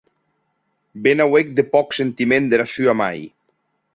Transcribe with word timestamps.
Be 1.01 1.11
n’auec 1.17 1.47
de 1.59 1.63
pòc 1.75 1.87
sentiment 1.99 2.49
dera 2.53 2.65
sua 2.75 2.93
mair! 3.03 3.25